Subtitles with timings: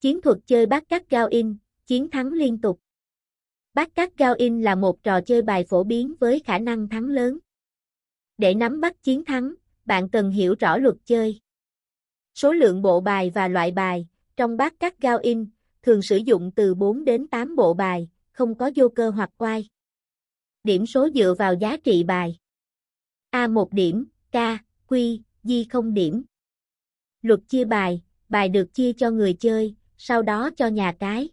[0.00, 2.80] Chiến thuật chơi bát cát gao in, chiến thắng liên tục.
[3.74, 7.04] Bát cát gao in là một trò chơi bài phổ biến với khả năng thắng
[7.04, 7.38] lớn.
[8.38, 11.40] Để nắm bắt chiến thắng, bạn cần hiểu rõ luật chơi.
[12.34, 14.06] Số lượng bộ bài và loại bài,
[14.36, 15.46] trong bát cát gao in,
[15.82, 19.68] thường sử dụng từ 4 đến 8 bộ bài, không có vô cơ hoặc quay.
[20.64, 22.38] Điểm số dựa vào giá trị bài.
[23.30, 24.36] A 1 điểm, K,
[24.88, 26.24] Q, Di 0 điểm.
[27.22, 31.28] Luật chia bài, bài được chia cho người chơi, sau đó cho nhà cái.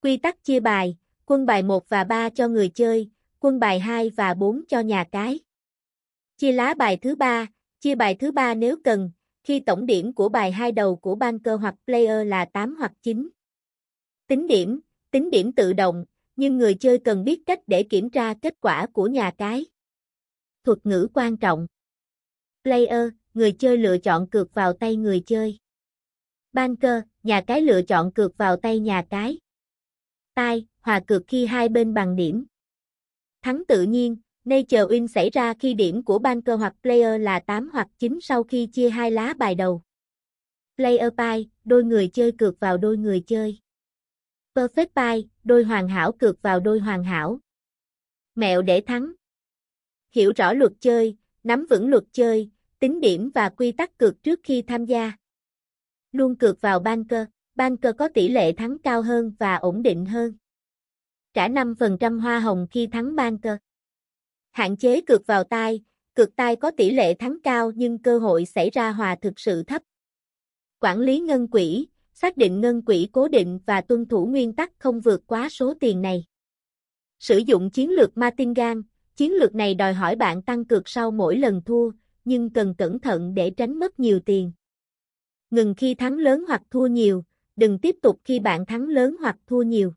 [0.00, 4.10] Quy tắc chia bài, quân bài 1 và 3 cho người chơi, quân bài 2
[4.10, 5.40] và 4 cho nhà cái.
[6.36, 7.46] Chia lá bài thứ 3,
[7.80, 9.10] chia bài thứ 3 nếu cần,
[9.44, 12.92] khi tổng điểm của bài hai đầu của ban cơ hoặc player là 8 hoặc
[13.02, 13.28] 9.
[14.26, 14.80] Tính điểm,
[15.10, 16.04] tính điểm tự động,
[16.36, 19.66] nhưng người chơi cần biết cách để kiểm tra kết quả của nhà cái.
[20.64, 21.66] Thuật ngữ quan trọng
[22.64, 25.58] Player, người chơi lựa chọn cược vào tay người chơi.
[26.52, 29.38] Banker, nhà cái lựa chọn cược vào tay nhà cái.
[30.34, 32.44] Tai, hòa cược khi hai bên bằng điểm.
[33.42, 37.70] Thắng tự nhiên, Nature Win xảy ra khi điểm của banker hoặc player là 8
[37.72, 39.82] hoặc 9 sau khi chia hai lá bài đầu.
[40.76, 43.58] Player pie, đôi người chơi cược vào đôi người chơi.
[44.54, 47.40] Perfect pie, đôi hoàn hảo cược vào đôi hoàn hảo.
[48.34, 49.12] Mẹo để thắng.
[50.10, 54.40] Hiểu rõ luật chơi, nắm vững luật chơi, tính điểm và quy tắc cược trước
[54.42, 55.12] khi tham gia.
[56.12, 60.34] Luôn cược vào banker, banker có tỷ lệ thắng cao hơn và ổn định hơn.
[61.34, 63.56] Trả 5% hoa hồng khi thắng banker.
[64.50, 68.44] Hạn chế cược vào tai, cược tai có tỷ lệ thắng cao nhưng cơ hội
[68.44, 69.82] xảy ra hòa thực sự thấp.
[70.80, 74.72] Quản lý ngân quỹ, xác định ngân quỹ cố định và tuân thủ nguyên tắc
[74.78, 76.24] không vượt quá số tiền này.
[77.18, 78.80] Sử dụng chiến lược Martingale,
[79.16, 81.90] chiến lược này đòi hỏi bạn tăng cược sau mỗi lần thua,
[82.24, 84.52] nhưng cần cẩn thận để tránh mất nhiều tiền.
[85.52, 87.24] Ngừng khi thắng lớn hoặc thua nhiều,
[87.56, 89.92] đừng tiếp tục khi bạn thắng lớn hoặc thua nhiều.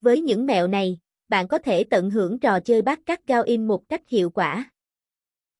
[0.00, 0.98] Với những mẹo này,
[1.28, 4.70] bạn có thể tận hưởng trò chơi bát cát Gao In một cách hiệu quả.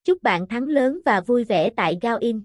[0.05, 2.45] Chúc bạn thắng lớn và vui vẻ tại Gao In.